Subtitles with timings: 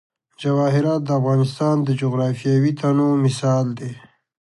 [0.41, 3.91] جواهرات د افغانستان د جغرافیوي تنوع مثال دی.